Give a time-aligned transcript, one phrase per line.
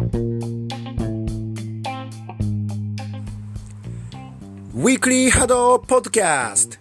[0.00, 6.78] ウィークリーハドポッドキャスト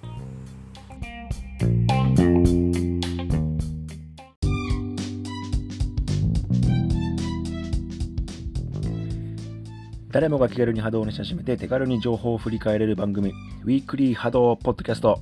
[10.12, 13.34] 誰もが気軽に波動に親しめて手軽に情報を振り返れる番組、
[13.64, 15.20] ウィークリー波動ポッドキャスト。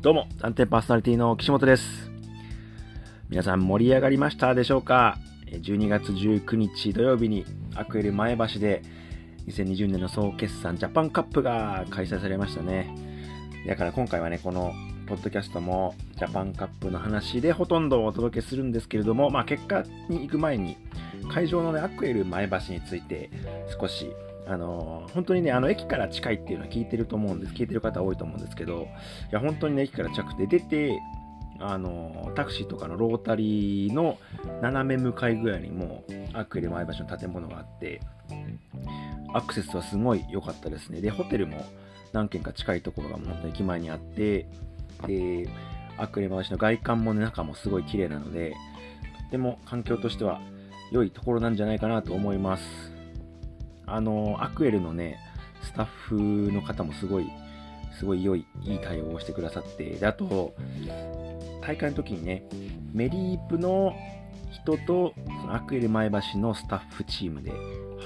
[0.00, 2.10] どうも、暫定パーソナリティの岸本です。
[3.28, 5.18] 皆さん盛り上がりましたでしょうか？
[5.46, 7.44] ?12 月19日土曜日に
[7.74, 8.82] アクエル前橋で
[9.46, 12.94] 2020年の総決算ジャパンカップが開催されましたね。
[13.66, 14.72] だから今回はね、この
[15.06, 20.76] ポッドキャストもジャパンカップの話でほとんどお届けするんですけれども、まあ結果に行く前に
[21.32, 23.30] 会場のね、アクエル前橋について
[23.80, 24.12] 少し、
[24.46, 27.54] あのー本当にね、あの駅から近いっていうのは聞いてると思うんです。
[27.54, 28.82] 聞いてる方多いと思うんですけど、
[29.30, 31.00] いや、本当にね、駅から近くて出て、
[31.60, 34.18] あのタクシーとかのロータリーの
[34.60, 38.00] 斜め向かいぐらいにもアクエル前橋の建物があって、
[39.32, 41.00] アクセスはすごい良かったですね。
[41.00, 41.64] で、ホテルも
[42.12, 44.46] 何軒か近いところがもう本当に駅前にあって、
[45.06, 45.48] で、
[45.98, 48.54] アクエル前橋の外観もね、中もすごい綺麗なので、
[49.24, 50.40] とても環境としては
[50.92, 52.64] 良いところなんじゃないかなと思います。
[53.86, 55.18] あの、アクエルのね、
[55.62, 57.26] スタッフの方もすごい、
[57.98, 60.54] すごい良い、いい対応をしてくださって、で、あと、
[61.62, 62.44] 大会の時にね、
[62.92, 63.94] メリープの
[64.52, 67.52] 人と、そのアクエル前橋のスタッフチームで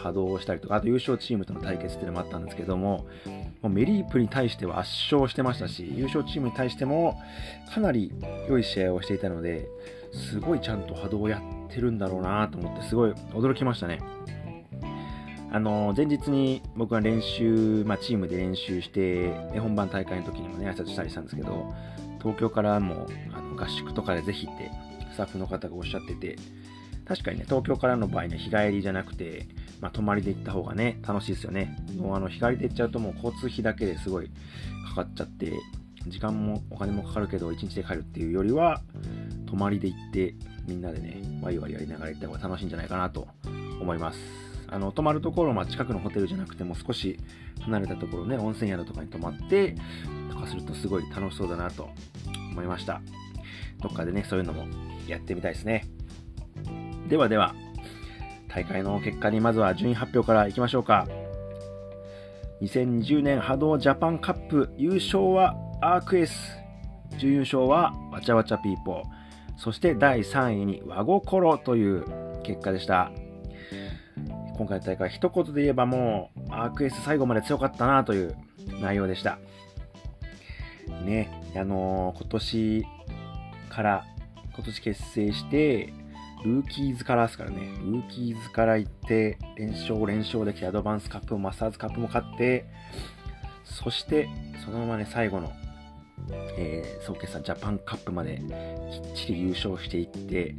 [0.03, 3.07] 波動をしたりとか、あと優勝チームとの対決っていうのもあったんですけども、
[3.63, 7.21] もうメリープに対しては圧勝してましたし、優勝チームに対しても
[7.73, 8.13] かなり
[8.49, 9.69] 良い試合をしていたので、
[10.13, 14.01] すごいちゃんと波動をやってるんだろうなと思って、すごい驚きましたね。
[15.53, 21.75] あの前日に僕は練習、まあ、チームで練習して、で本番大会の時にもね、挨拶したりしたんですけど、
[22.21, 24.71] 東京からもあの合宿とかでぜひって
[25.13, 26.37] スタッフの方がおっしゃってて、
[27.05, 29.49] 確かにね、東京からの場合には日帰りじゃなくて、
[29.81, 31.77] まあ、泊まりで行った方がね、楽しいですよね。
[31.97, 34.31] もうあの日帰りで行っちゃうともう交通費だけですごい
[34.89, 35.53] かかっちゃって、
[36.07, 38.81] 時間もお金もかかるけど、1日で帰るっていうよりは、
[39.47, 40.35] 泊まりで行って、
[40.69, 43.27] みんなでね、ワイワイやりながら行った方が楽しいんじゃないかなと
[43.81, 44.50] 思います。
[44.71, 47.19] あの、泊まるところは近くのホテルじゃなくても少し
[47.63, 49.75] 離れたところね、温泉宿とかに泊まって、
[50.31, 51.89] とかするとすごい楽しそうだなと
[52.53, 53.03] 思いました。
[53.83, 54.67] どっかでね、そういうのも
[55.09, 55.87] やってみたいですね。
[57.09, 57.55] ではでは、
[58.49, 61.07] 大会の結果にまずは順位発表からいきましょうか。
[62.63, 66.57] 2020年波動ジャパンカップ優勝はアークエス。
[67.19, 69.03] 準優勝はわちゃわちゃピーポー。
[69.57, 72.05] そして第3位に和心という
[72.43, 73.11] 結果でした。
[74.61, 78.37] 今回の大会一言で言えばもうアークエス最後まで強かったなという
[78.83, 79.39] 内容でした。
[81.03, 82.87] ね、あのー今年
[83.71, 84.05] から、
[84.55, 85.95] 今年結成して、
[86.45, 92.67] ルーキーズからですからね、ルーキーズから行って、連勝連勝できて、アドバンスカップもマスターズカップも勝って、
[93.65, 94.29] そして、
[94.63, 95.51] そのままね、最後の、
[96.59, 98.43] えー、総決算ジャパンカップまで
[98.93, 100.55] きっちり優勝していって、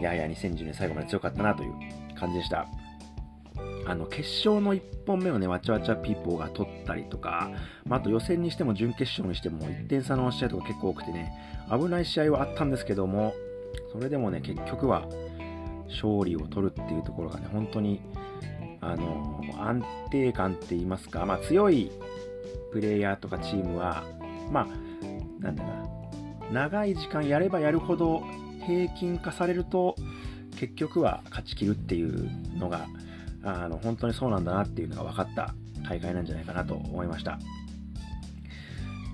[0.00, 1.72] いやいや、2010年最後まで強かったなという
[2.18, 2.66] 感じでした。
[3.86, 7.50] あの、決勝の1本目をね、わちゃわちゃピーポーが取ったりとか、
[7.84, 11.32] まあ、あと予選にしても準決勝にしても1点差の試合とか結構多くてね、
[11.70, 13.34] 危ない試合はあったんですけども、
[13.92, 15.06] それでもね、結局は
[15.88, 18.00] 勝利を取るっていうところがね、本当に、
[18.80, 21.92] あの、安定感って言いますか、まあ、強い
[22.72, 24.04] プレイヤーとかチームは、
[24.50, 24.66] まあ、
[25.40, 25.86] なんだな、
[26.52, 28.24] 長い時間やればやるほど
[28.66, 29.94] 平均化されると、
[30.58, 32.86] 結局は勝ち切るっていうのが、
[33.46, 35.54] あの本当にそうなんだなっていうのが分かった
[35.88, 37.38] 大会なんじゃないかなと思いました。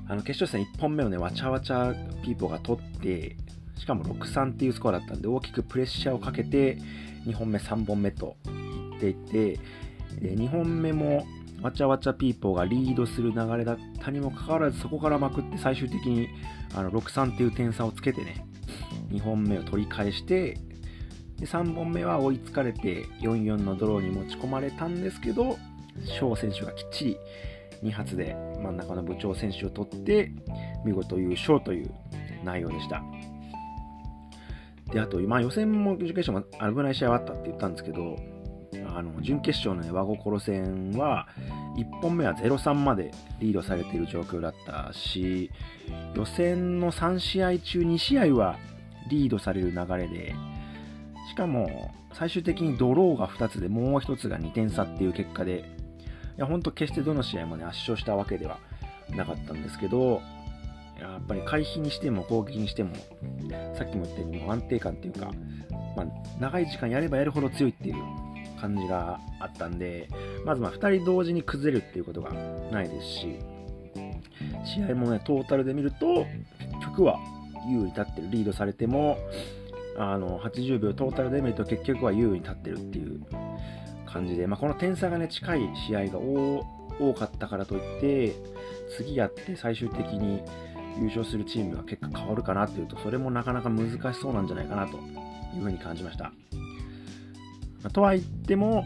[0.09, 1.95] あの決勝戦1本目をね、わちゃわちゃ
[2.25, 3.37] ピーポーが取って、
[3.79, 6.79] しかも6-3っていうスコアだったんで、大きくプレッシャーをかけて、
[7.27, 9.59] 2本目、3本目といっていて、
[10.21, 11.27] で2本目も
[11.63, 16.29] わちゃわちゃピーポーがリードする流れだったにもかかわらず、そこからまくって最終的に
[16.75, 18.45] あの6-3っていう点差をつけてね、
[19.11, 20.59] 2本目を取り返して、
[21.43, 25.59] で3本目は追いつかれて4-4のドローに持ち込まれたんですけど、
[26.05, 27.19] 翔選手がきっちり
[27.83, 30.31] 2発で真ん中の部長選手を取って、
[30.85, 31.91] 見事優勝という
[32.45, 33.03] 内容でした。
[34.93, 38.17] で、あと、まあ予選も準決勝も危ない試合はあったって言ったんですけど、
[38.87, 41.27] あの準決勝の、ね、和心戦は
[41.77, 45.51] 1本目は0-3までリードされている状況だったし
[46.15, 48.59] 予選の3試合中2試合は
[49.11, 50.35] リードされる流れで
[51.33, 55.65] しかも最終的にドローが2つでもう1つが2点差っていう結果で
[56.37, 58.59] いや本当決してどの試合も、ね、圧勝したわけでは
[59.09, 60.21] なかったんですけど
[61.01, 62.95] やっぱり回避にしても攻撃にしても、
[63.77, 65.33] さっきも言ったようにもう安定感っていうか、
[65.97, 66.07] まあ、
[66.39, 67.97] 長い時間やればやるほど強いっていう
[68.61, 70.09] 感じがあったんで、
[70.45, 72.33] まずま2人同時に崩れるっていうことが
[72.71, 73.39] ないですし、
[74.65, 76.25] 試合もね、トータルで見ると、
[76.71, 77.19] 結局は
[77.69, 79.19] 優位立ってる、リードされても、
[79.99, 83.21] あの80秒トータルで見ると結局は優位に立ってるっていう
[84.07, 88.35] 感じで、まあ、この点差がね、近い試合が多かったからといって、
[88.97, 90.43] 次やって最終的に
[90.99, 94.99] 優勝するチームが結果変わるかなっていうと、それもなかなか難しそうなんじゃないかなと
[95.57, 96.33] いうふうに感じました。
[97.83, 98.85] ま、とは言っても、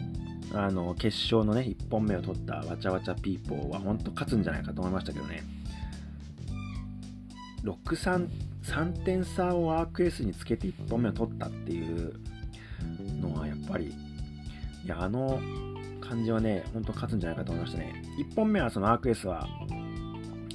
[0.53, 5.43] あの決勝のね、1本目を取ったわちゃわちゃピーポーは本当勝つんじゃないかと思いましたけどね。
[7.63, 8.27] 6、3
[8.67, 12.13] 3点差をアークエースにつけて1本目を取ったっていう
[13.21, 13.93] のはやっぱり、
[14.85, 15.39] いや、あの
[16.01, 18.03] 感じはね、本当勝つんじゃないかと思いましたね。
[18.19, 19.47] 1本目はそのアークエースは、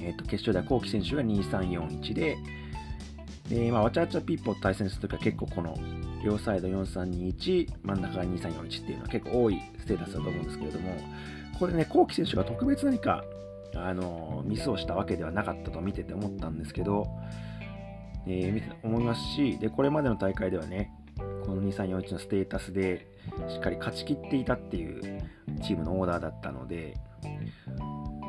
[0.01, 2.37] えー、と決勝ではコウキ選手が2-3-4-1で、
[3.49, 5.75] で、まあ、わちゃわちゃピーポと対戦するときは結構この
[6.23, 10.95] 両サイド4-3-2-1、真ん中が2-3-4-1っていうのは結構多いステータスだと思うんですけれども、
[11.59, 13.23] これね、コウキ選手が特別何か、
[13.75, 17.07] あのミスをしたわけではなかったと見てて思ったんですけど、
[18.27, 20.91] えー、見て思いますしで、これまでの大会ではね、
[21.45, 23.07] この2341のステータスで
[23.49, 25.21] しっかり勝ちきっていたっていう
[25.61, 26.95] チームのオーダーだったので、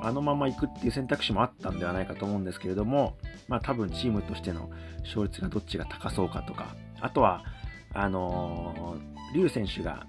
[0.02, 3.16] あのまま行くっていう選択肢もあったんではないかと思うんですけれども、
[3.48, 4.70] まあ多分チームとしての
[5.02, 7.44] 勝率がどっちが高そうかとか、あとは、
[7.92, 10.06] あのー、リュウ選手が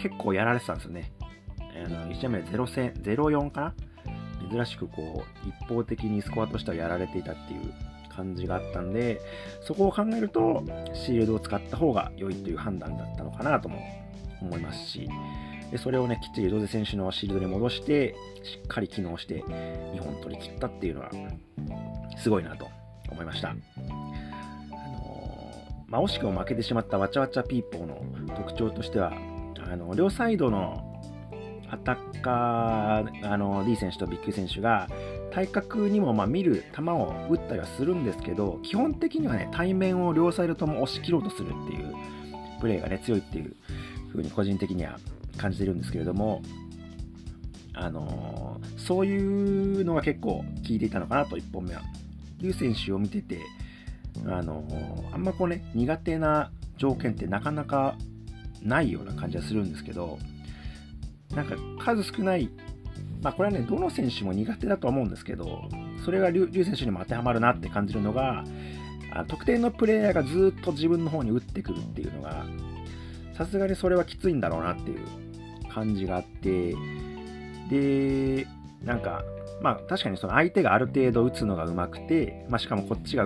[0.00, 1.12] 結構やられてたんですよね。
[1.58, 3.74] あの1試合目は0戦0-4かな？
[4.50, 7.72] 珍しくこう、一方的にスコアとしてはやられていたっていう
[8.14, 9.20] 感じがあったんで、
[9.62, 10.62] そこを考えると、
[10.94, 13.80] シールドを使った方が良いという判断だったのかなとも
[14.42, 15.08] 思いますし、
[15.70, 21.10] でそれをね、きっちりロゼ選手のシールドに戻して、しっかり機能して、2本取り切ったっていうのは、
[22.18, 22.68] すごいなと
[23.10, 23.50] 思いました。
[23.50, 23.60] あの
[25.86, 29.12] まあ、惜しくも負けてしまったわちゃわちゃピーポーの特徴としては、
[29.70, 30.90] あの両サイドの
[31.70, 34.88] アタッカー、あの D 選手とビッグ選手が
[35.30, 41.94] 対角にもま見る球を打ったりはするんですけど、基本的にはね、対面を両サイドとも押し切ろうとするっていう
[42.60, 43.54] プレーがね、強いっていう
[44.10, 44.98] 風に個人的には
[45.36, 46.42] 感じてるんですけれども、
[47.74, 49.18] あのー、そうい
[49.80, 51.82] うのが結構効いていたのかなと、1本目は。
[52.38, 53.40] リュウ選手を見てて、
[54.26, 57.96] あのー、あんまこうね、苦手な条件ってなかなか
[58.62, 60.18] ないような感じはするんですけど、
[61.34, 62.50] なんか数少ない、
[63.22, 65.68] まあこれはね、どの選手も苦手だと思うんですけど、
[66.04, 68.44] それがリュウ選手にも当てはまるなって感じるのが、
[69.12, 72.46] あ特定のプレイヤーがずっと自分の方に打ってくるっていうのが、
[73.36, 75.00] さすがにそれはきついんだろうなっていう
[75.72, 76.74] 感じがあって、
[77.70, 78.46] で、
[78.82, 79.22] なんか、
[79.62, 83.24] まあ確かにその相手がある程度打つのが上手くて、まあしかもこっちが、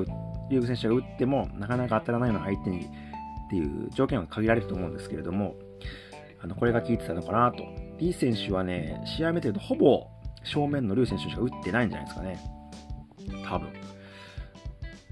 [0.51, 5.55] リュウ選手が打ってもなかなか当たらないような相手にっていう条件は限られると思うんですけれども、
[6.43, 7.65] あのこれが効いてたのかなと
[7.99, 10.07] D 選手はね、試合見てるとほぼ
[10.43, 12.39] 正面のリュウ選手しか打ってないんじゃないですかね。
[13.49, 13.69] 多分。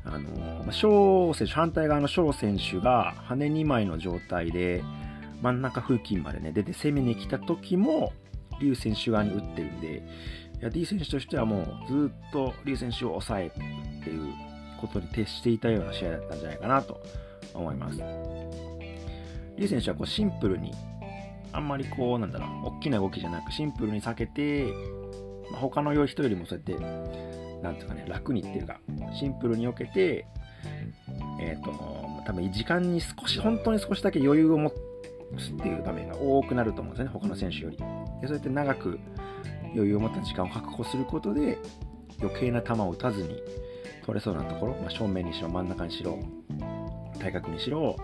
[0.04, 4.82] あの、翔選手、反対側の翔選手が羽2枚の状態で
[5.40, 8.12] 真ん中付近までね、出て攻めに来た時も、
[8.60, 10.02] リ選手側に打ってるんで、
[10.60, 13.52] いや D 選手としてはもうずっとリ選手を抑える
[14.00, 14.32] っていう
[14.80, 17.00] ことに徹していたような試合だったんじゃないかなと
[17.54, 17.98] 思います。
[19.56, 20.72] リ選手はこうシンプルに
[21.52, 24.72] あんまりこう、なんだろう、大きな動きじゃなく、シンプルに避けて、
[25.50, 26.84] ま、他の人よりもそうやって、
[27.62, 28.80] なんていうかね、楽にっていうか、
[29.14, 30.26] シンプルに避けて、
[31.40, 31.70] えっ、ー、と、
[32.24, 37.76] 多分時間に少し、本当に少しだけ余裕を持つっていう場面が多くなると思うんですよね、他の選手より。
[37.76, 37.84] で
[38.28, 38.98] そうやって長く
[39.74, 41.58] 余裕を持った時間を確保することで、
[42.20, 43.42] 余計な球を打たずに
[44.06, 46.18] 取れそうなところ、まあ、正面にしろ、真ん中にしろ、
[47.18, 47.96] 対角にしろ、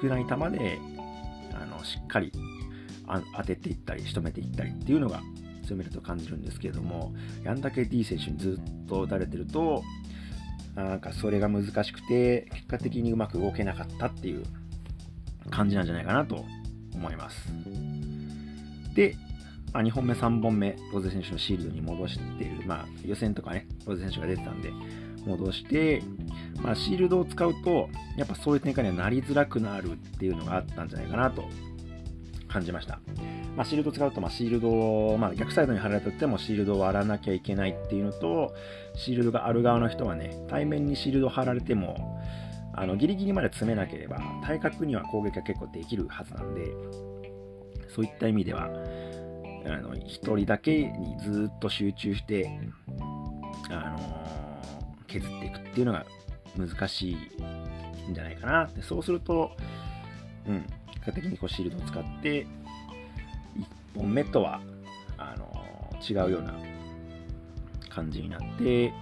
[0.00, 0.78] 少ない球で、
[1.54, 2.32] あのしっかり
[3.06, 5.22] 当てていったり仕留めていったりっていうのが
[5.66, 7.12] 強めると感じるんですけれども
[7.44, 9.82] やんだけ D 選手にずっと打たれてると
[10.74, 14.44] なんかそれが難しくて結果的にうまく動けなかったっていう
[15.50, 16.44] 感じなんじゃないかなと
[16.94, 17.48] 思います。
[18.94, 19.16] で、
[19.72, 24.70] まあ、2本目3本目ロゼ選手のシールドに戻してる、まあ、予選とかねロゼ選手が出てたんで
[25.26, 26.02] 戻して、
[26.62, 31.44] まあ、シールドを使うとやっぱそういう展開にはなりづらくなるっていうのがあったんじゃないかなと
[32.56, 33.00] 感じました。
[33.54, 38.54] まあ、シールド使うと、まあ、シールドを、まあ、逆サイドに貼られててもシールドを割らなきゃいけないっていうのと、
[38.94, 42.18] シールドがある側の人はね、対面にシールド貼られても、
[42.74, 46.72] あのギリギリまで詰めなければ、対角には攻撃が結構できるはずなんで、
[47.94, 48.68] そういった意味では、あ
[49.80, 52.58] の1人だけにずっと集中して、
[53.68, 56.06] あのー、削っていくっていうのが
[56.56, 58.66] 難しいんじゃないかな。
[58.66, 59.50] でそうすると、
[60.46, 60.66] うん、
[61.06, 62.46] 果的にこうシールドを使って、
[63.94, 64.60] 1本目とは
[65.16, 65.46] あの
[66.08, 66.54] 違うような
[67.88, 68.92] 感じになって、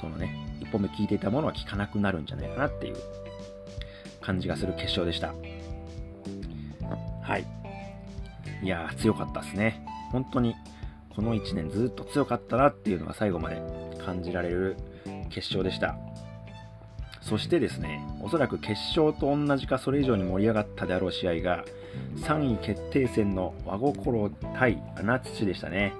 [0.00, 2.96] そのね、1本目聞いていたものは聞かなくなるんじゃないかなっていう
[4.20, 5.32] 感じがする決勝でした。
[7.22, 7.46] はい。
[8.62, 9.84] いやー、強かったですね。
[10.12, 10.54] 本当に、
[11.14, 13.60] この1年ずっと強かったなっていうのが最後まで
[14.04, 14.76] 感じられる
[15.30, 15.96] 決勝でした。
[17.26, 21.64] そしてですね、おそらく決勝と同じかそれ以上に盛り上がったであろう試合が、
[22.18, 25.92] 3位決定戦の和心対穴土でしたね。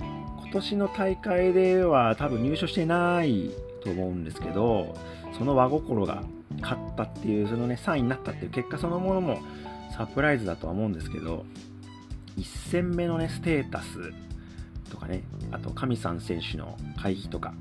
[0.00, 3.50] 今年の大会では多分入賞してない
[3.82, 4.94] と思うんですけど、
[5.36, 6.22] その和心が
[6.62, 9.40] 勝ったっていう、そのね、3位になったっていう結果そのものも
[9.94, 11.44] サプライズだとは思うんですけど、
[12.38, 13.98] 1戦目のね、ステータス
[14.90, 17.52] とかね、あと神さん選手の回避とか、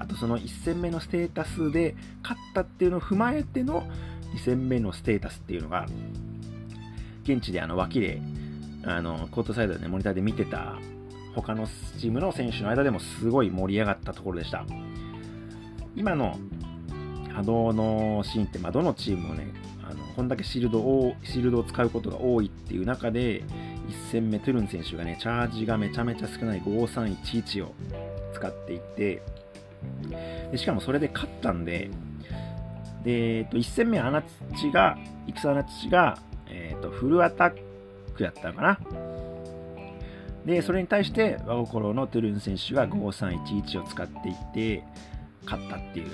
[0.00, 3.82] あとその1戦目のステータスで勝ったっていうのを踏まえての
[4.34, 5.86] 2戦目のステータスっていうのが、
[7.24, 8.20] 現地であの脇で、
[8.84, 10.78] あのコートサイドで、モニターで見てた
[11.34, 11.66] 他の
[11.98, 14.64] チームの選手の間でもすごい盛り上がったところでした。
[15.94, 16.38] 今の
[17.34, 19.52] 波動のシーンって、まあ、どのチームもね、
[19.86, 23.44] あのこんだけシールドをシールドを使うことが多いっていう中で、1
[24.10, 27.74] 戦目、トゥルン選手がね、チャージがめちゃめちゃ少ない5311を
[28.32, 29.22] 使っていって
[30.50, 31.90] で、しかもそれで勝ったんで、
[33.04, 34.22] で、えっと、1戦目、アナ
[34.58, 36.18] チが、イクサアナチが、
[36.48, 37.54] えっと、フルアタッ
[38.14, 38.78] クやったのかな。
[40.44, 44.84] で、それに対して、和心のトゥルン選手が5311を使っていって、
[45.44, 46.10] 勝ったっていう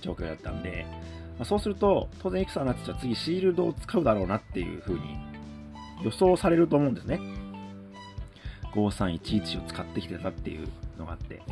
[0.00, 0.86] 状況だったんで、
[1.38, 5.18] まあ、そうすると、当然、イクサアナチは次シールドを使うだろうなっていう風に
[6.02, 7.20] 予想されると思うんですね。
[8.74, 11.42] 5311を使ってきてたっていうのがあって。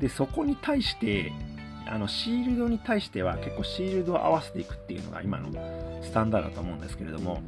[0.00, 1.32] で、そこに対して、
[1.86, 5.50] あのシールドに対しては結構シールドを合わせていくっていうのが今の
[6.02, 7.42] スタンダードだと思うんですけれども、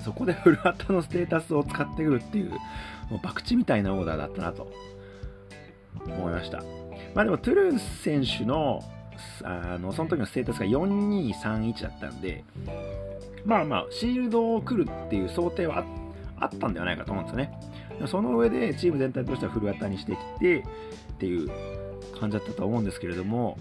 [0.00, 4.72] そこでフルアタのステータスを使ってくるっていう、もう博打みたいなオーダーだったなと
[6.04, 6.62] 思いました。
[7.14, 8.82] まあでもトゥルーン選手の
[9.44, 12.44] あのその時のステータスが4231だったんで、
[13.44, 15.84] まあまあ、シールドを来るっていう想定は
[16.38, 17.52] あったんではないかと思うんですよね。
[18.06, 20.62] その上でチーム全体としてはフルアタにしてきてっ
[21.18, 21.48] ていう
[22.18, 23.58] 感じだったと思うんですけれども、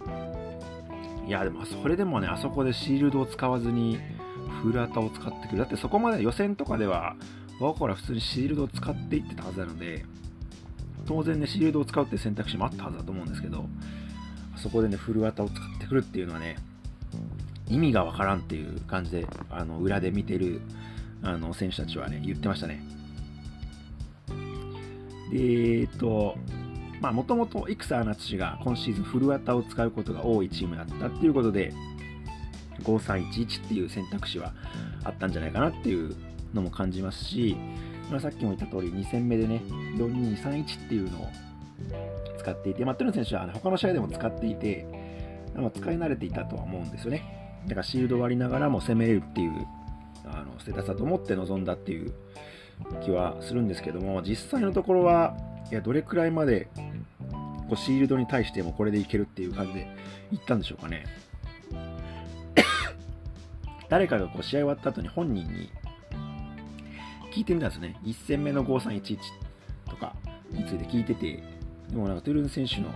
[1.28, 4.00] いや、でもそれでもね、あそこでシールドを使わずに
[4.62, 5.60] フルアタを使ってくる。
[5.60, 7.16] だってそこまで予選とかでは、
[7.60, 10.06] ワコラ普通にシールドを使っていってたはずなので、
[11.06, 13.66] 当然ね、シールドを使うってう選択肢もあったはずだと思うんですけど、
[14.58, 16.58] そこでね、フルアタを使ってくるっていうのはね、
[17.68, 20.62] 意味がわからんっていう感じで、あの裏で見てる
[21.24, 22.84] あの選手たちはね、言ってましたね。
[25.34, 26.36] えっと、
[27.02, 31.74] まあ、もともとイクサーナツが今シーズンフルアタを使うことが多いチームだったっていうことで、
[32.84, 34.54] 5311っていう選択肢は
[35.04, 36.16] あったんじゃないかなっていう
[36.54, 37.56] のも感じますし、
[38.10, 39.62] まあ、さっきも言った通り2戦目でね、
[39.98, 41.28] 4231っていうのを
[42.38, 44.86] 使っていて、まあ、トルン選手は他の試合でも使っていて、
[45.56, 47.24] まあ、使い慣れていたとは思うんですよね。
[47.66, 49.68] だからシールド割りながらも攻めれるっていう
[50.26, 52.14] あのステータスだと思って臨んだっていう
[53.04, 55.36] 気はするんですけども、実際のところは、
[55.72, 56.68] いやどれくらいまで
[57.70, 59.88] こうシールドに対してもこれでいけるっていう感じで
[60.32, 61.06] いったんでしょうかね。
[63.90, 65.70] 誰かがこう試合終わった後に本人に
[67.34, 67.96] 聞いてみたんですね。
[68.04, 69.18] 1戦目の5311
[69.90, 70.14] とか
[70.52, 71.42] について聞いてて、
[71.90, 72.88] でもなんかトゥルン選手の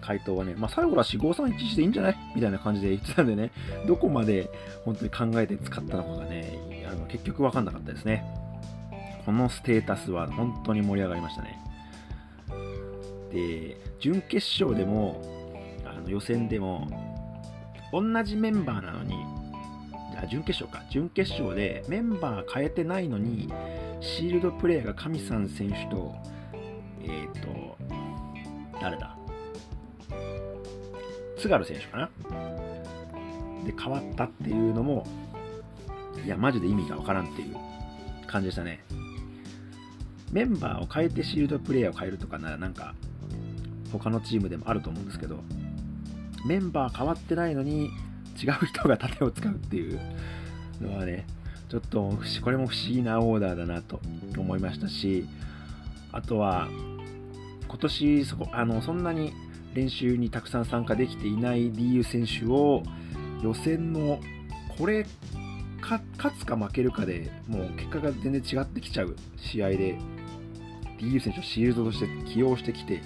[0.00, 2.16] 回答はね、まあ、最後らし5311でいいんじゃない？
[2.34, 3.50] みたいな感じで言ってたんでね、
[3.86, 4.50] どこまで
[4.84, 8.24] 本当に考えて使ったのかがね、あの結局分かんなかったですね。
[9.26, 11.58] このステータスは本当に盛り上がりましたね。
[13.32, 15.20] で、準決勝でも、
[15.84, 16.88] あの予選でも、
[17.92, 19.16] 同じメンバーなのに、
[20.16, 23.52] あ準決勝か、準決勝でメンバー変えてないのに、
[24.00, 26.14] シールドプレーヤーが神さん選手と、
[27.02, 27.76] えっ、ー、と、
[28.80, 29.16] 誰だ？
[31.36, 32.10] 津軽選手かな？
[33.64, 35.04] で、変わったっていうのも、
[36.24, 37.56] いや、マジで意味がわからんっていう
[38.28, 38.84] 感じでしたね。
[40.36, 42.94] メンバーを変えてシールドプレイヤーを変えるとかならなんか
[43.90, 45.38] 他のチームでもあると思うんですけど
[46.46, 47.86] メンバー変わってないのに
[48.36, 49.98] 違う人が盾を使うっていう
[50.82, 51.26] のはね
[51.70, 53.98] ちょっとこれも不思議なオーダーだなと
[54.36, 55.26] 思いましたし
[56.12, 56.68] あとは
[57.66, 59.32] 今年そこあのそんなに
[59.72, 62.82] 練習にたくさん参加できていない DU 選手を
[63.42, 64.20] 予選の
[64.76, 65.06] これ
[65.80, 66.02] 勝
[66.38, 69.98] つか負けるかでもう結果が全然違ってきちゃう試合で
[70.98, 73.02] DU 選手をシールドとして起用してきて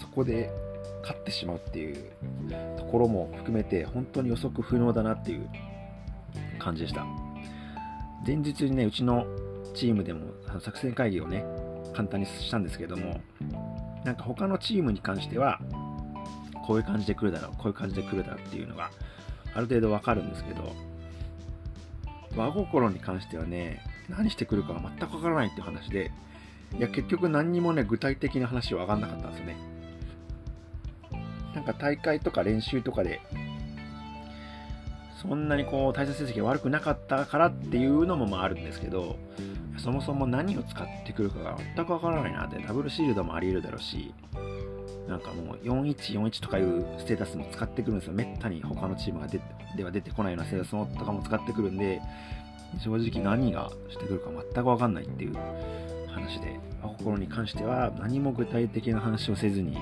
[0.00, 0.50] そこで
[1.02, 2.12] 勝ってしまうっていう
[2.78, 5.48] ところも含めて本当に予測不能だなっていう
[6.58, 7.04] 感じでした。
[8.24, 9.26] 前日にねうちの
[9.74, 11.44] チームでも作戦会議をね
[11.92, 13.20] 簡単にしたんですけども
[14.04, 15.60] なんか他のチームに関しては
[16.66, 18.90] こういう感じで来るだろうこういう感じで来るだろうっていうのが
[19.54, 20.72] ある程度わかるんですけど
[22.36, 26.12] 和心に関してはね何してくるかは全くわからないっていう話で
[26.78, 29.56] いや結局何にもね具体的な話は分かんなかったんですよね。
[31.54, 33.20] なんか大会とか練習とかで
[35.20, 39.16] そんなにこう対戦成績が悪くなかったからっていうのもまああるんですけど
[39.78, 44.12] そもそも何を使ってくるかが全くわからないなってダブルシールドもあり得るだろうし
[45.08, 48.14] なんかもう4141とかいうステータスも使ってくるんですよ。
[48.14, 49.40] めったに他のチームがで
[49.76, 52.00] では出てこないようなステータスもとかも使ってくるんで
[52.82, 55.36] 正直何がしてくるか全くわかんないっていう
[56.12, 59.76] 話で心に関しては何も具体的な話をせずに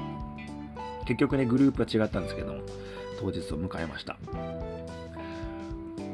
[1.04, 2.60] 結局ねグループは違ったんですけども
[3.18, 4.16] 当日を迎えました。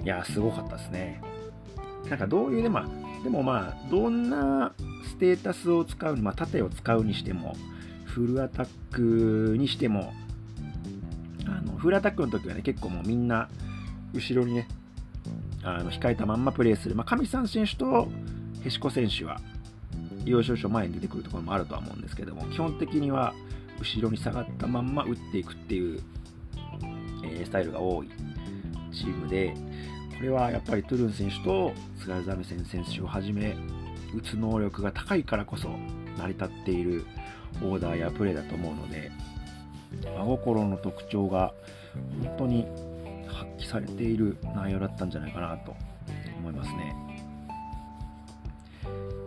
[0.03, 1.21] いやすごかったですね。
[2.09, 4.73] なんかどういうねまあでもまあどんな
[5.05, 7.57] ステータスを使うまあ盾を使うにしても
[8.05, 10.13] フルアタックにしても
[11.47, 13.49] あのフルアタックの時はね結構もうみんな
[14.15, 14.69] 後ろにね
[15.63, 18.09] あの控えたまんまプレーする、まあ、上さん選手と
[18.65, 19.41] へしこ選手は
[20.27, 23.33] 要所要所前に出てくるところもあるとは思うんですけども基本的には
[23.79, 26.01] 後ろに下がったまんま打っていくっていう、
[27.25, 28.11] え、スタイルが多い
[28.93, 29.55] チームで
[30.17, 33.55] これはやっぱりトゥルン選手と菅ザメセン選手をはじめ
[34.15, 35.69] 打つ能力が高いからこそ
[36.19, 37.05] 成り立っている
[37.63, 39.11] オーダーやプレーだと思うので
[40.03, 41.53] 真心の特徴が
[42.23, 42.67] 本当に
[43.29, 45.75] 発揮されている内容だったんじゃないかなと
[46.39, 47.06] 思いますね。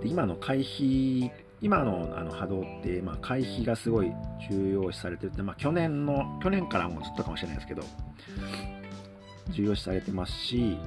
[0.02, 4.12] で今の回避今のあの波動って、まあ、回避がすごい
[4.50, 7.84] 重要視されてるって、まあ、去年の去年からもずっとかもしれないですけど
[9.50, 10.78] 重要視されてますし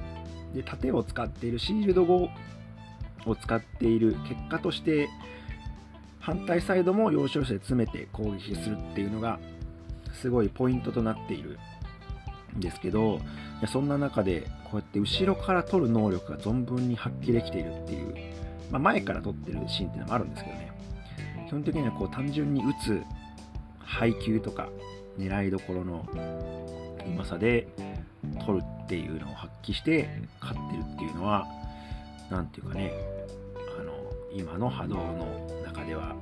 [0.55, 2.29] で盾を使っているシールドを
[3.41, 5.09] 使っている結果として
[6.19, 9.39] 反対サイドも要所要所で詰めて攻撃するっていうのが
[10.13, 11.59] すごいポイントとなっている
[12.55, 13.19] んですけど
[13.67, 18.32] そんな中でこうやって後ろから取る能力が存分に発揮できているっていう
[18.73, 20.71] まあ、前から撮ってるシーンっていうのもあるんですけどね。
[21.47, 23.03] 基本的にはこう単純に打つ
[23.77, 24.67] 配球とか
[25.19, 26.03] 狙いどころの
[27.05, 27.67] うまさで
[28.43, 30.09] 取るっていうのを発揮して
[30.41, 31.45] 勝ってるっていうのは
[32.31, 32.91] 何ていうかね
[33.79, 33.93] あの
[34.33, 36.15] 今の波動の中では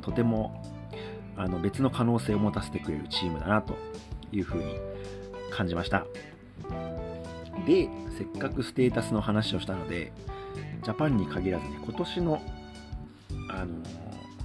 [0.00, 0.64] とても
[1.36, 3.76] あの別の可能性を持たせてくれるチームだなと
[4.32, 4.76] いうふうに
[5.50, 6.06] 感じました。
[7.66, 10.12] でせっかくステータスの話をしたので
[10.82, 12.42] ジャパンに限らずね、今年の、
[13.50, 13.74] あの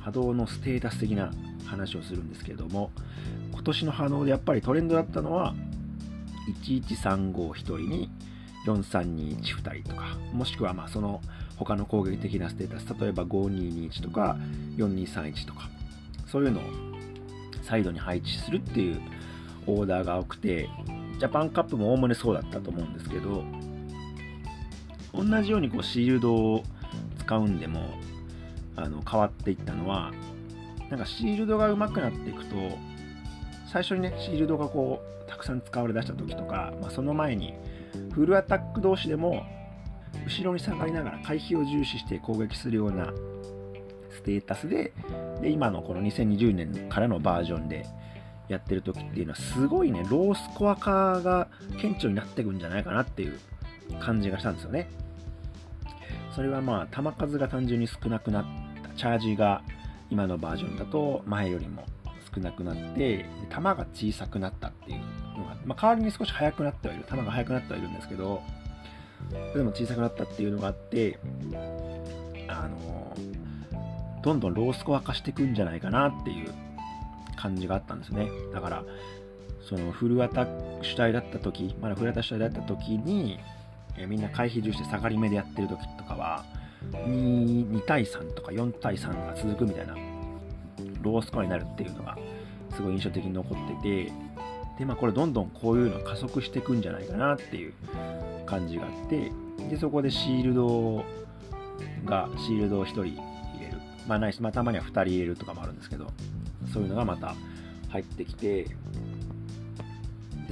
[0.02, 1.32] 波動のステータス的な
[1.65, 2.91] 話をするんですけれども、
[3.52, 5.56] 今年の波動でやっぱりトレンドだったのは、
[6.63, 8.10] 1135 1人に
[8.65, 11.22] 4321 2人とか、もしくはまあその
[11.58, 14.38] 他の攻撃的なステータス、例えば5221とか
[14.78, 15.69] 4231とか、
[16.28, 16.63] そういうのを
[17.62, 19.02] サイドに配置するっていう
[19.67, 20.69] オーダーが多くて、
[21.19, 23.43] ジャパンカップもおおむねそうだったと思うんですけど、
[25.13, 26.63] 同じようにこうシールドを
[27.19, 27.93] 使うんでも
[28.76, 30.12] あの変わっていったのは
[30.89, 32.56] なんかシールドが上手くなっていくと
[33.71, 37.54] 最初にねシールドがこうたくさん使われだした時とか、まあ、その前に
[38.13, 39.43] フルアタック同士でも
[40.26, 43.12] 後ろに下がりながら回避を重視して攻撃するような
[44.12, 44.93] ステータスで
[45.41, 47.86] で今のこの2020年からのバージョンで
[48.47, 51.47] やってる時っていうのはすごいねロースコア化が
[51.80, 53.39] 顕著になっていくんじゃないかなっていう
[54.00, 54.89] 感じがしたんですよね。
[56.36, 58.46] それはまあ、球数が単純に少なくなっ
[58.84, 58.89] た。
[58.96, 59.63] チャージが
[60.10, 61.84] 今のバージョンだと前よりも
[62.34, 65.00] 少なくなって、球が小さくなったっていう
[65.38, 67.06] のが、まあ、代わりに少し速くなってはいる。
[67.10, 68.41] 球が速くなってはいるんですけど、
[69.30, 71.19] それでも小さくなったっていうのがあって、
[72.48, 73.15] あの、
[74.22, 76.54] どんどんロースコア化していくんじゃないかなっていう
[77.36, 78.30] 感じがあったんですね。
[78.54, 78.84] だから、
[79.62, 83.39] そのフルアタック主体だった時、まだフルアタック主体だった時に、
[83.98, 86.46] えみんな回避重視で下がり目でやってる時とかは
[86.92, 89.96] 2, 2対3とか4対3が続くみたいな
[91.02, 92.18] ロースコアになるっていうのが
[92.76, 94.12] すごい印象的に残ってて
[94.80, 97.74] でまあこれどんどんこういうの加速していくんじゃないかなっていう
[98.46, 99.32] 感じがあって
[99.70, 101.06] でそこでシールド
[102.06, 103.16] がシールドを1人入
[103.60, 103.78] れる。
[104.08, 106.08] まあないし、まあ、たまには2人入れるとかもあるんですけど
[106.74, 107.36] そういうのがまた
[107.90, 108.68] 入ってきて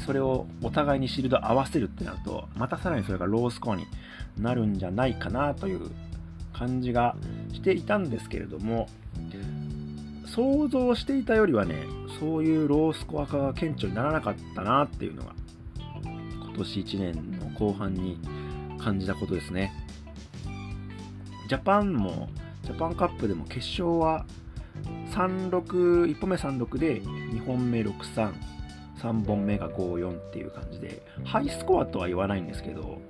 [0.05, 3.85] それをお互いにシールド合わせるってなると、またさらにそれがロースコアに
[4.37, 5.91] なるんじゃないかなという
[6.53, 7.15] 感じが
[7.53, 8.87] していたんですけれども、
[10.25, 11.75] 想像していたよりはね、
[12.19, 15.33] そういうロースコア化が顕著にならなかったなっていうのが、
[16.03, 18.17] 今年1年の後半に
[18.79, 19.73] 感じたことですね。
[21.47, 22.29] ジャパンも、
[22.63, 24.25] ジャパンカップでも決勝は
[25.11, 28.31] 36、1本目36で2本目63、
[29.01, 33.01] 3本目が54っていう感じで、ハイスコアとは言わないんですけど、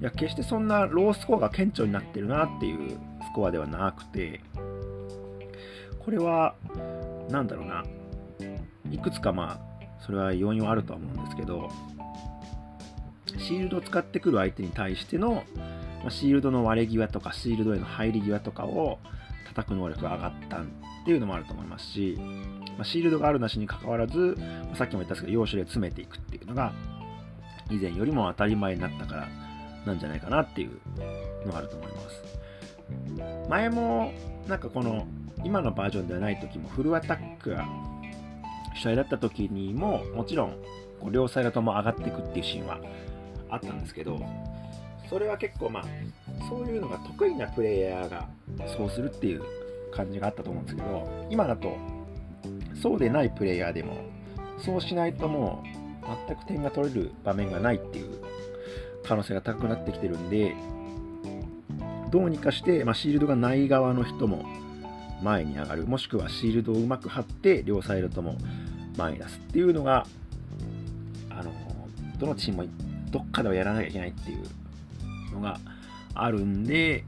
[0.00, 4.40] いや、決してそんなロースコアが顕著になってるなっていうスコアではなくて、
[5.98, 6.54] これは、
[7.28, 7.84] なんだろうな、
[8.90, 11.68] いくつかまあ、それは要因はあるとは思うんですけど、
[13.38, 15.44] シールドを使ってくる相手に対しての、
[16.08, 18.98] シールドの割れ際とか、シールドへの入り際とかを
[19.48, 20.60] 叩く能力が上がったっ
[21.04, 22.18] ていうのもあると思いますし、
[22.76, 26.72] まあ、シールドがあるなしにかかわらず、まあ、さっきも言ったんですけど、要所で詰めていくっていうのが、
[27.70, 29.28] 以前よりも当たり前になったから
[29.86, 30.70] なんじゃないかなっていう
[31.46, 33.48] のがあると思います。
[33.48, 34.12] 前も、
[34.48, 35.06] なんかこの
[35.44, 37.66] 今のバージョンではない時もフルアタックが
[38.74, 40.56] 主体だった時にももちろん
[41.00, 42.78] こう両サイドとも上がっていくっていうシーンは
[43.48, 44.20] あったんですけど
[45.08, 45.84] それは結構まあ
[46.48, 48.28] そういうのが得意なプレイヤーが
[48.76, 49.42] そうするっていう
[49.92, 51.76] 感じがあったと思うんですけど今だと
[52.80, 53.98] そうでないプレイヤーでも
[54.58, 55.80] そうしないともう
[56.28, 58.18] 全く点が取れる場面がないっていう
[59.04, 60.54] 可能性が高くなってきてるんで
[62.10, 64.44] どうにかして、まあ、シールドがない側の人も
[65.22, 68.36] 前に上がるもしくはシールドをうまく貼って両サイドとも
[68.96, 70.06] 前に出すっていうのが
[71.30, 71.52] あの
[72.18, 72.68] どのチームも
[73.10, 75.58] どっかではやらなきゃいけないっていうのが
[76.24, 77.04] あるんで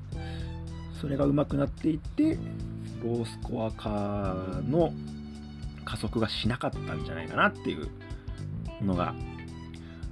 [1.01, 2.39] それがうまくなっていって
[3.03, 4.37] ロースコア化
[4.69, 4.93] の
[5.85, 7.89] 加速がしなかったんじゃないかなっていう
[8.85, 9.15] のが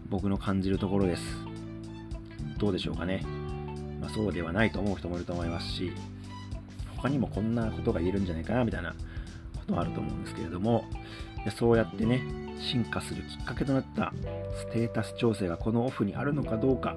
[0.09, 1.23] 僕の感じるところです。
[2.59, 3.25] どうでしょうかね、
[4.01, 5.93] まあ、そうではないと思う人もいると思いますし
[6.97, 8.97] 他にもこんなことが言えるんじゃないかなみたいなこ
[9.67, 10.85] とはあると思うんですけれども
[11.59, 12.23] そうやってね
[12.61, 14.13] 進化するきっかけとなった
[14.59, 16.95] ステータス調整がこのオフにあるのかどうか。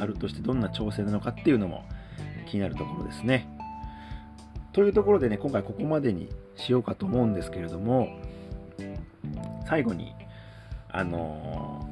[0.00, 1.84] あるとしてどんな調整なのかっていうのも
[2.48, 3.48] 気になるところですね
[4.72, 8.08] というところでね今回ここまでにしようかと思うんですけれども
[9.68, 10.12] 最後に
[10.88, 11.88] あの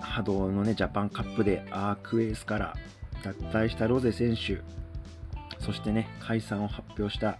[0.00, 2.74] ー、波動のねジャパンカップでアークエースから
[3.22, 4.60] 脱退したロゼ選手
[5.66, 7.38] そしてね、解散を発表した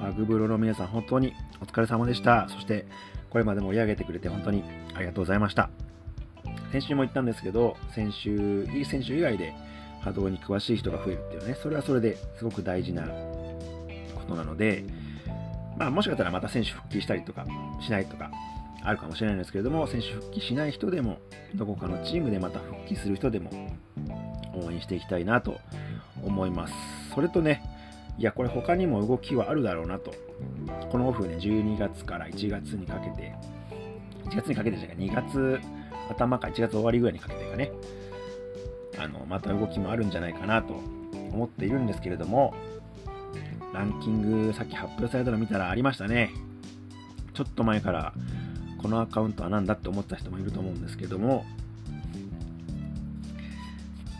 [0.00, 2.48] バグブロの皆さん、本当にお疲れ様でした。
[2.48, 2.86] そして、
[3.30, 5.70] これまで盛り上げてくれて本当にありがとうございました。
[6.72, 9.52] 先週も言ったんですけど、先週、いい選手以外で
[10.00, 13.08] 波動に詳しい人が増えるっていうね、それはそれですごく大事なこ
[14.28, 14.84] となので、
[15.76, 17.46] まあ、もしかしたらまた選手復帰したりとか
[17.80, 18.30] しないとか
[18.82, 21.18] あるかもしれないんですけれども、選手復帰しない人でも、
[21.54, 23.50] どこかのチームでまた復帰する人でも
[24.54, 25.58] 応援していきたいなと
[26.22, 26.74] 思います。
[27.14, 27.62] それとね、
[28.18, 30.14] いや、これ他にも動きはあるだろうなと。
[30.90, 33.34] このオフね、12月から1月にかけて、
[34.26, 35.60] 1月にかけてじゃないか、2月
[36.10, 37.72] 頭か1月終わりぐらいにかけてかね、
[38.98, 40.74] あの、また動きもあるんじゃないかなと
[41.32, 42.54] 思っているんですけれども、
[43.72, 46.30] ランキングさっき発表されたの見たらありましたね。
[47.34, 48.12] ちょっと前から
[48.82, 51.44] このアカウントは何だって思った人もいると思うんですけども、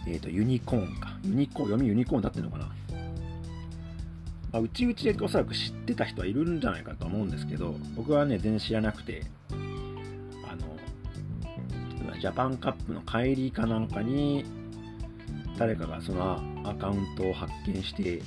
[0.07, 1.19] えっ、ー、と、ユニコーンか。
[1.25, 2.65] ユニコーン、読みユニコーンだってのかな。
[4.53, 9.25] まあ、うちうちでおそらく知ってた人はいるんじゃないかと思うんですけど、僕はね、全然知らなくて、
[12.21, 14.45] ジャパンカップの帰りかなんかに、
[15.59, 18.19] 誰かがそのアカウントを発見して、へ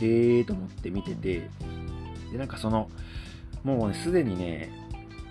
[0.00, 1.48] えーと思って見てて、
[2.32, 2.90] で、なんかその、
[3.62, 4.70] もうね、すでにね、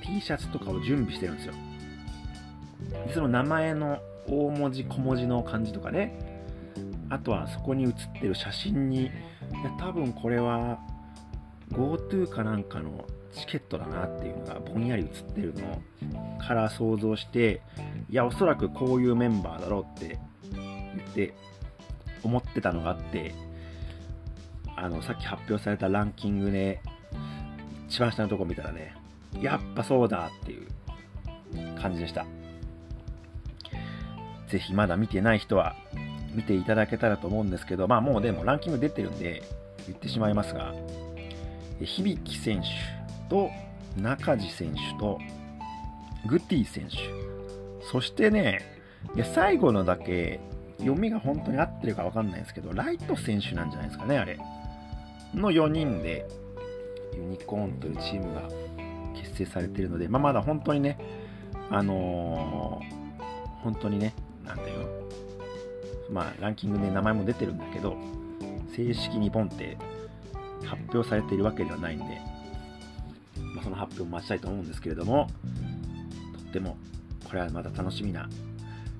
[0.02, 1.54] T シャツとかを準備してるんですよ。
[3.08, 6.46] で、その名前の大文字小文字の感じとかね、
[7.10, 9.12] あとはそこに写ってる写真に、いや
[9.78, 10.80] 多分これは
[11.72, 15.82] GoTo かなんかのチケットだなっていうのがぼんやり映ってるの
[16.40, 17.62] から想像して
[18.10, 20.20] いやおそらくこういうメンバーだろうって
[20.54, 21.34] 言って
[22.24, 23.34] 思ってたのがあって
[24.76, 26.82] あのさっき発表されたランキングで
[27.88, 28.96] 一番下のとこ見たらね
[29.40, 30.68] やっぱそうだっていう
[31.80, 32.26] 感じでした。
[34.48, 35.76] ぜひまだ見てない人は
[36.34, 39.44] 見ていただけたらと思うんですけど、まあもうでもランキング出てるんで
[39.86, 40.74] 言ってしまいますが、
[41.80, 42.99] 響選手
[43.30, 43.50] と
[43.98, 45.20] 中地選手と
[46.28, 46.98] グティ選手、
[47.92, 48.60] そしてね、
[49.16, 50.40] いや最後のだけ
[50.80, 54.38] 読みが本当に合ってるか分かんないですけど、ライト選手なんじゃないですかね、あれ。
[55.34, 56.26] の4人で
[57.16, 58.42] ユニコーンというチームが
[59.16, 60.98] 結成されてるので、まあ、まだ本当にね、
[61.70, 64.14] あのー、本当にね、
[64.46, 64.88] なんだよ、
[66.10, 67.96] まあ、ランキングで名前も出てるんだけど、
[68.76, 69.78] 正式にポンって
[70.66, 72.22] 発表されているわけではないんで、
[73.60, 75.30] まあ、その発表を待ちたいと思うんですけれども、
[76.34, 76.78] とっても、
[77.26, 78.30] これはまた楽しみな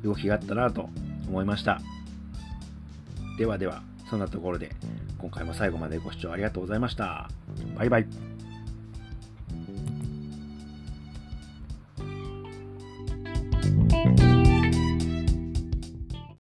[0.04, 0.90] 動きがあったなと
[1.28, 1.82] 思いました。
[3.38, 4.76] ではでは、そんなところで、
[5.18, 7.30] 今回も最後までご視聴ありがとうございました。
[7.76, 8.29] バイバイ。